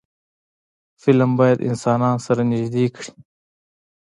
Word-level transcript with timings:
فلم 1.01 1.31
باید 1.39 1.59
انسانان 1.69 2.15
سره 2.25 2.41
نږدې 2.51 2.85
کړي 2.95 3.11